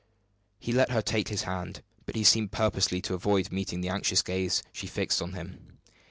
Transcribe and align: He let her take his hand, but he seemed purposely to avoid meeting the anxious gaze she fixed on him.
He 0.57 0.71
let 0.71 0.89
her 0.89 1.03
take 1.03 1.27
his 1.27 1.43
hand, 1.43 1.83
but 2.07 2.15
he 2.15 2.23
seemed 2.23 2.51
purposely 2.51 3.01
to 3.03 3.13
avoid 3.13 3.51
meeting 3.51 3.81
the 3.81 3.89
anxious 3.89 4.23
gaze 4.23 4.63
she 4.73 4.87
fixed 4.87 5.21
on 5.21 5.33
him. 5.33 5.77